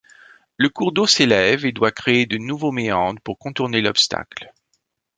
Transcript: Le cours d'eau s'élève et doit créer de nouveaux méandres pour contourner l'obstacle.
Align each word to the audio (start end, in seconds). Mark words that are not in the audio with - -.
Le 0.57 0.67
cours 0.67 0.93
d'eau 0.93 1.05
s'élève 1.05 1.63
et 1.63 1.71
doit 1.71 1.91
créer 1.91 2.25
de 2.25 2.39
nouveaux 2.39 2.71
méandres 2.71 3.21
pour 3.21 3.37
contourner 3.37 3.81
l'obstacle. 3.83 4.51